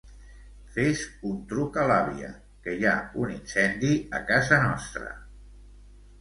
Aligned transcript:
Fes 0.75 1.01
un 1.31 1.35
truc 1.51 1.77
a 1.81 1.83
l'àvia, 1.91 2.29
que 2.63 2.73
hi 2.79 2.87
ha 2.93 2.95
un 3.25 3.35
incendi 3.35 3.93
a 4.21 4.23
casa 4.31 4.61
nostra. 4.65 5.13